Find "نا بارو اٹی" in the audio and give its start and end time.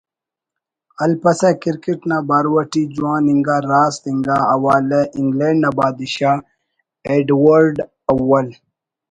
2.09-2.83